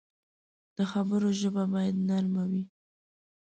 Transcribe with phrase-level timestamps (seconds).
[0.77, 2.63] د خبرو ژبه باید نرم وي